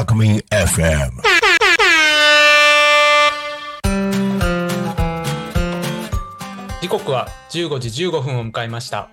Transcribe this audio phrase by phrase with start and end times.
[0.00, 1.10] Alchemy FM.
[6.80, 9.10] 時刻は15時15分を迎えました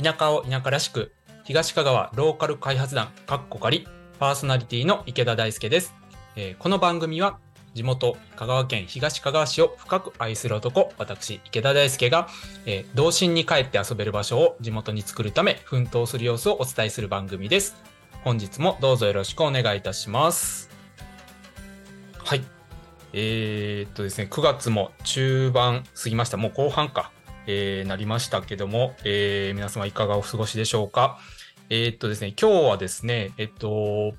[0.00, 1.10] 田舎を田舎らしく
[1.42, 3.88] 東香川ローカル開発団かっこかり
[4.20, 5.92] パーソナリティの池田大輔です、
[6.36, 7.40] えーこの番組は
[7.74, 12.28] 地元香川県東香川市を深く愛する男私池田大輔が、
[12.66, 17.74] えー童心に帰って遊べる場所を地元に作るため奮闘する様子をお伝えする番組です
[18.22, 20.68] 本日もどうぞよろしくお願いいたします
[22.18, 22.42] はい
[23.12, 26.36] えーっとですね、9月も中盤過ぎました。
[26.36, 27.10] もう後半か、
[27.48, 31.18] えーなりましたけども、えー皆様いかがお過ごしでしょうか。
[31.70, 34.12] えーっとですね、今日はですね、えっと、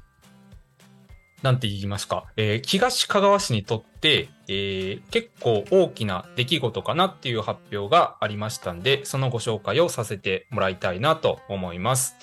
[1.42, 12.18] なんて言いますか、えー東香川市にとって、えー結構大きな出来事かなっていう発表がありましたんで、そのご紹介をさせてもらいたいなと思います。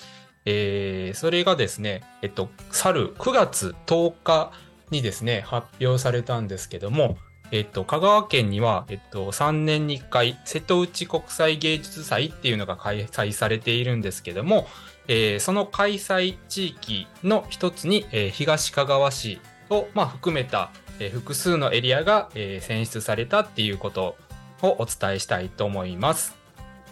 [0.51, 4.51] えーそれがですね、えっと、去る9月10日
[4.89, 7.17] にですね、発表されたんですけども、
[7.51, 14.67] えっと、香川県には、えっと、3年に1回、瀬戸内国際芸術祭っていうのが開催されているんですけども、
[15.07, 19.39] えーその開催地域の一つに、えー東香川市
[19.69, 24.15] を、まあ、含めた、えー複数のエリアが、え選出されたっていうこと
[24.63, 26.38] をお伝えしたいと思います。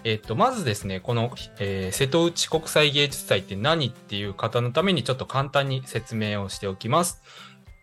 [0.03, 7.21] えっと、まずですね、この、えー瀬戸内国際芸術祭って何っていう方のためにちょっと簡単に説明をしておきます。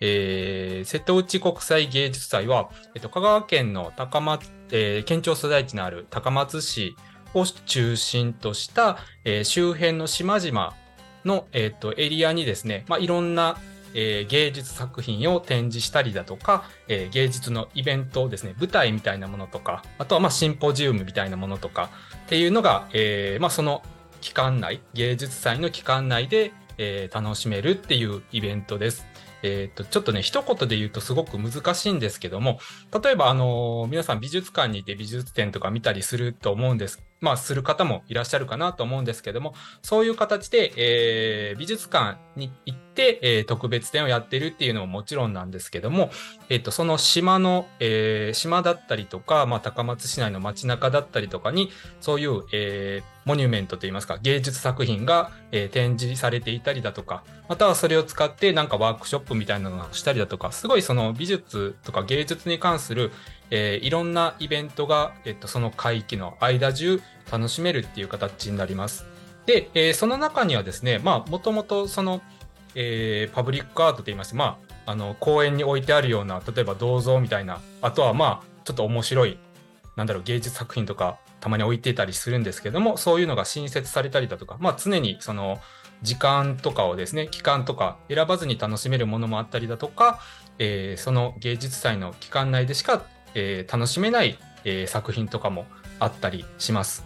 [0.01, 6.97] えー瀬戸内国際芸術祭は、えっと、香川県の高松、えー県庁所在地のある高松市
[7.35, 10.75] を中心とした、えー周辺の島々
[11.25, 13.59] の、えっとエリアにですね、まあ、いろんな、
[13.95, 21.91] えー芸術作品を展示したりだとか、えー芸術のイベントですね、舞台みたいなものとか、あとはまあシンポジウムみたいなものとか
[22.27, 23.83] っていうのが、えーまあ、その
[24.21, 29.07] 期間内、芸術祭の期間内で、えー楽しめるっていうイベントです。
[29.47, 32.59] えー、とちょっとね一言で言うとすごく難しいんですけども
[33.03, 46.11] 例えば、あの皆さん美術館に行って美術展とか見たりすると思うんですまあする方もいらっしゃるかなと思うんですけどもそういう形で、えー美術館に行って、えー特別展をやってるっていうのももちろんなんですけども、
[46.49, 51.71] えー、とその島の、えー島だったりとか、まあ、高松市内の街中だったりとかに
[52.01, 63.13] そういう、えーモニュメントといいますか芸術作品が、えー展示されていたりだとかまたはそれを使ってなんかワークショップみたいなのをしたりだとかすごいその美術とか芸術に関する、
[63.51, 67.01] えーいろんなイベントが、えっと、その海域の間中
[67.31, 69.07] 楽しめるっていう形になります。
[69.47, 72.23] で、えーその中にはですねまあもともとその、
[72.75, 79.39] えーパブリックアートといいますまああの公園に置いてあるような例えば銅像みたいなあとはまあちょっと面白い
[79.97, 85.59] なんだろう芸術作品とかたまに置いていたりするんですけどもそういうのが新設されたりだとかまあ常にその
[86.03, 90.21] 時間とかをですね期間とか選ばずに楽しめるものもあったりだとか、
[90.59, 93.05] えーその芸術祭の期間内でしか、
[93.35, 95.67] えー楽しめない、えー作品とかも
[95.99, 97.05] あったりします。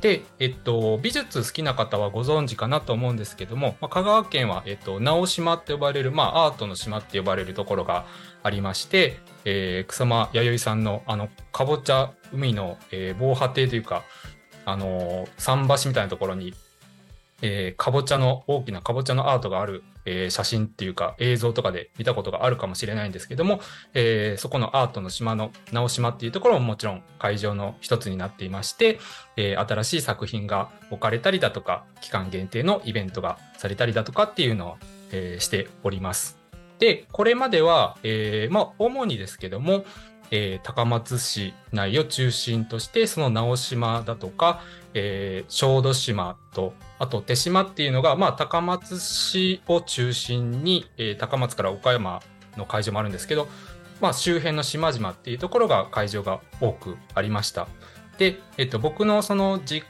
[0.00, 8.04] で、えっと、美術好きな方はご存知かなと思うんですけども、まあ、香川県は、えっと、直島って呼ばれる、まあ、アートの島って呼ばれるところが
[8.42, 14.02] ありまして、えー草間彌生さんの、あの、かぼちゃ海の、えー防波堤というか、
[14.66, 16.52] あの桟橋みたいなところに、
[17.46, 23.60] えーかぼちゃの、大きなかぼちゃのアートがある、えー写真っていうか映像とかで見たことがあるかもしれないんですけども、
[23.92, 28.98] えーそこのアートの島の直島っていうところももちろん会場の一つになっていまして、
[29.36, 34.76] えー新しい作品が置かれたりだとか、期間限定のイベントがされたりだとかっていうのを、
[35.12, 36.38] えーしております。
[36.78, 39.84] で、これまでは、えーまあ、主にですけども、
[40.30, 44.60] えー高松市内を中心として、その直島だとか、
[44.94, 52.20] えー小豆島と、あと手島っていうのが、まあ、高松市を中心に、えー高松から岡山
[52.56, 53.48] の会場もあるんですけど、
[54.00, 57.68] まあ、周辺の島々っていうところが会場が多くありました。
[58.18, 59.82] で、えっと、僕のその地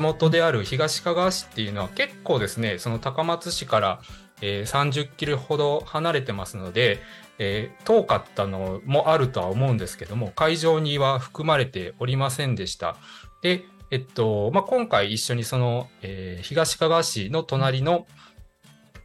[0.00, 4.00] 元である東かがわ市っていうのは結構ですね、その高松市から、
[4.40, 6.98] えー30キロほど離れてますので、
[7.38, 12.96] えー遠かったのもあるとは思うんですけども、会場には含まれておりませんでした。
[13.42, 18.06] で、えっと、まあ、今回一緒にその、えー東かが市の隣の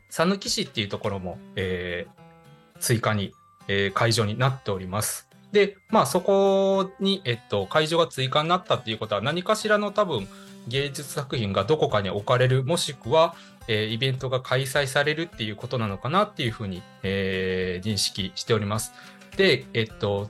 [0.09, 3.33] 讃岐市っていうところも、えー追加に、
[3.67, 5.27] えー会場になっております。
[5.51, 10.27] で、まあそこに、えっと、会場が追加になったっていうことは何かしらの多分
[10.67, 13.35] 芸術作品がどこかに置かれる、もしくは、
[13.67, 18.93] えーイベントが開催されるっていうことなのかなっていうふうに、えー認識しております。
[19.37, 20.29] で、えっと、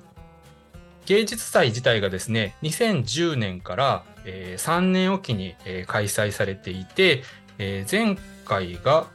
[1.06, 7.24] 芸術祭自体がですね、2010年から、えー3年おきに、えー開催されていて、
[7.58, 9.08] えー前回が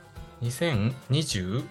[0.42, 1.64] 2021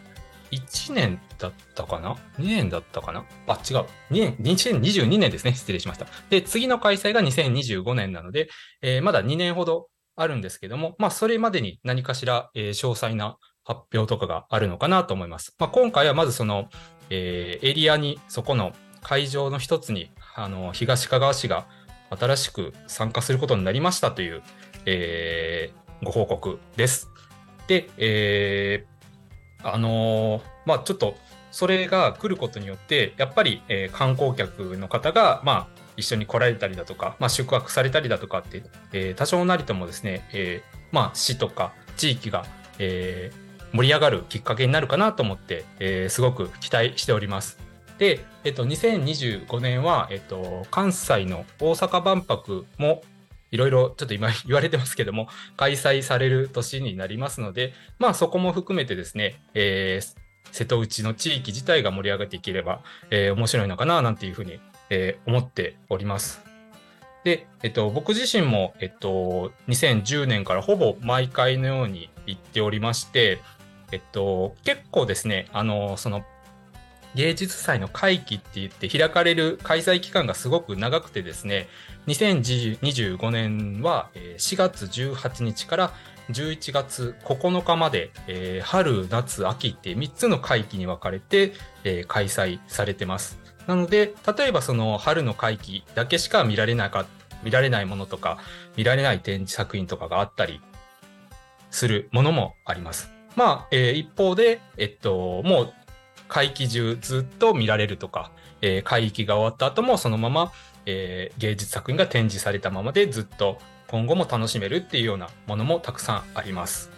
[0.93, 3.25] 年だったかな ?2 年だったかな？
[3.47, 3.85] あ、違う。
[4.11, 5.53] 2年、2022年ですね。
[5.53, 6.07] 失礼しました。
[6.29, 8.49] で、次の開催が2025年なので、
[8.81, 9.87] えー、まだ2年ほど
[10.21, 15.55] あるんですけども、まあ、それまでに何かしら、えー、詳細な発表とかがあるのかなと思います。
[15.59, 16.69] まあ、今回はまずその、
[17.09, 21.67] えー、エリアに、そこの会場の一つに、あの、東かがわ市が
[22.09, 24.41] 新しく参加することになりましたという、
[24.85, 27.09] えー、ご報告です。
[27.67, 31.15] で、えー、あのー、まあちょっと、
[31.51, 42.45] それが来ることによって、やっぱり、えー、観光客の方が、まあ、一緒に来られたりだとか、まあ、宿泊されたりだとかって、えー、多少なりともですね、えー、まあ、市とか地域が、
[42.79, 47.59] えー、盛り上がるきっかけになるかなと思って、えー、すごく期待しております。
[47.97, 53.03] で、えっと、2025年は、えっと、関西の大阪万博も
[53.51, 60.19] いろいろちょっと今 言われてますけども、開催される年になりますので、まあそこも含めてですね、えー、
[60.51, 62.81] 瀬戸内の地域自体が盛り上がっていければ、
[63.11, 64.59] えー、面白いのかななんていうふうに、
[64.89, 66.41] えー、思っております。
[67.23, 73.39] で、えっと、僕自身も、えっと、2010年からほぼ毎回のように行っておりまして、
[73.91, 76.23] えっと、結構ですね、あの、その
[77.15, 81.67] 芸術祭の会期って言って開かれる開催期間がすごく長くてですね、
[82.07, 85.93] 2025年は4月18日から
[86.29, 91.53] 11月9日まで、えー、春、夏、秋って3つの会期に分かれて、
[91.83, 93.39] えー、開催されてます。
[93.69, 97.05] なので、例えばその春の会期だけしか見られなか
[97.43, 98.39] 見られないものとか、
[98.75, 100.59] 見られない展示作品とかがあったり
[101.69, 103.11] するものもあります。
[103.35, 105.73] まあ、えー、一方で、えっと、もう
[106.27, 108.31] 会期中ずっと見られるとか、
[108.61, 110.51] えー、会期が終わった後もそのまま、
[110.87, 116.89] えー、芸術作品が展示されたままでずっと今後も楽しめるっていうようなものもたくさんあります。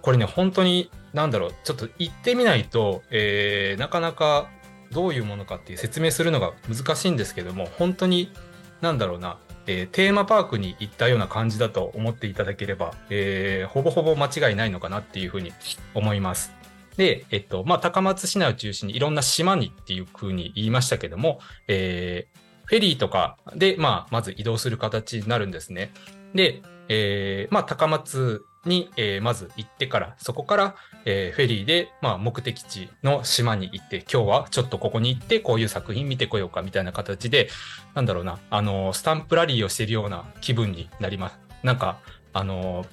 [0.00, 4.48] これね、本当に、なんだろう、ちょっと行ってみないと、えー、なかなか
[4.92, 8.32] どういうものかっていう説明するのが難しいんですけども、本当に、
[8.80, 15.52] なんだろうな、えー、テーマパークに行ったような感じだと思っていただければ、えー、ほぼほぼ間違いないのかなっていうふうに
[15.94, 16.52] 思います。
[16.96, 25.92] で、えっと、まあ、高松市内を中心にいろんな島にっていう風に言いましたけども、えー、フェリーとかで、まあ、まず移動する形になるんですね。
[26.34, 30.74] で、えー、まあ、高松に、えー、まず行ってから、そこから、
[31.04, 37.48] えー、フェリーで、まあ、目的地の島に行って、今日はちょっとここに行って、こういう作品見てこようかみたいな形で、
[37.94, 41.38] なんだろうな、あの、スタンプラリーをしているような気分になります。
[41.62, 41.98] なんか、
[42.32, 42.84] あの、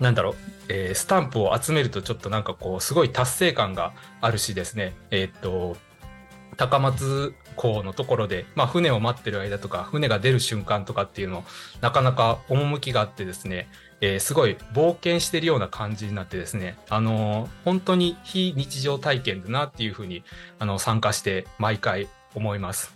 [0.00, 0.34] なんだろう、
[0.68, 5.76] えー、スタンプを集めるとちょっとなんかこう、すごい達成感があるしですね、え、っと、
[6.56, 11.44] 高松港のところで、まあ、船を待ってる間とか、船が出る瞬間とかっていうの
[11.80, 13.68] なかなか趣があってですね、
[14.00, 20.24] えー、すごい冒険してるような感じになってですね、あのー、本当に非日常体験だなっていうふうに、
[20.58, 22.92] あの、参加して毎回思います。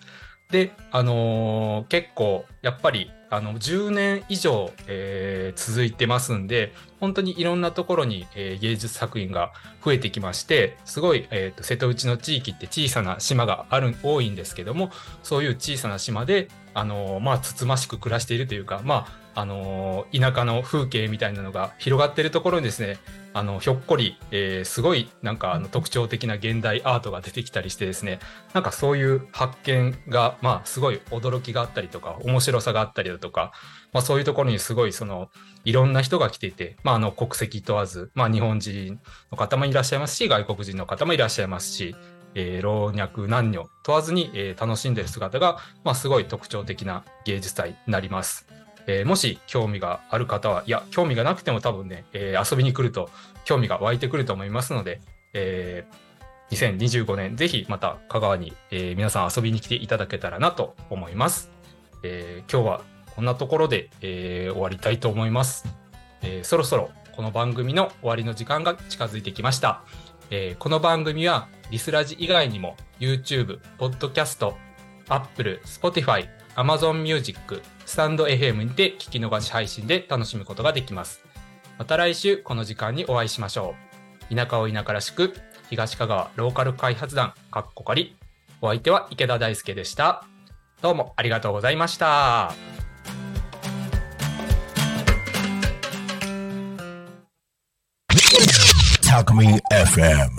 [0.50, 9.52] で、あのー、結構、やっぱり、あの、10年以上、えー、続いてますんで、本当にいろんなところに、えー、芸術作品が
[9.84, 14.90] 増えてきまして、すごい、えーと、瀬戸内の地域って小さな島がある、多いんですけども、
[15.24, 22.96] そういう小さな島で、あのまあ、つつましく暮らしているというか、まあ、あの田舎の風景みたいなのが広がってるところにですね、
[23.34, 28.18] あのひょっこり、えー、すごいなんかあの特徴的な現代アートが出てきたりしてですね
[28.54, 33.52] なんかそういう発見がまあすごい驚きがあったりとか面白さがあったりだとか、
[33.92, 35.28] まあ、そういうところにすごいその
[35.66, 41.94] いろんな人が来ていて、まあ、あの国籍問わず、まあ、日本人の方もいらっしゃいますし外国人の方もいらっしゃいますし、
[42.34, 48.46] えー、老若男女問わずに、えー、楽しんでる姿が、まあ、すごい特徴的な芸術祭になります。
[48.86, 53.10] えー、もし興味がある方は、いや、興味がなくても多分ね、えー、遊びに来ると
[53.44, 55.00] 興味が湧いてくると思いますので、
[55.32, 61.50] えー、2025年、ぜひまた香川に、えー、皆さん遊びに来ていただけたらなと思います。
[62.02, 62.80] えー、今日は
[63.14, 65.66] こんなところで、えー、終わりたいと思います、
[66.22, 66.44] えー。
[66.44, 69.82] そろそろこの番組の終わりの時間が近づいてきました。
[70.30, 74.52] えー、この番組はリスラジ以外にも YouTube、Podcast、
[75.08, 81.24] Apple、Spotify、Amazon Music、スタンド FM にて聞き逃し配信で楽しむことができます。
[81.78, 83.74] また来週この時間にお会いしましょ
[84.30, 84.34] う。
[84.34, 85.34] 田舎を田舎らしく、
[85.70, 88.16] 東香川ローカル開発団、かっこかり。
[88.60, 90.24] お相手は池田大輔でした。
[90.82, 92.52] どうもありがとうございました。
[99.02, 100.36] Talk Me FM